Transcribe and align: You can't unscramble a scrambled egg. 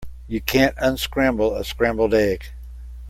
You 0.27 0.41
can't 0.41 0.73
unscramble 0.79 1.55
a 1.55 1.63
scrambled 1.63 2.15
egg. 2.15 2.45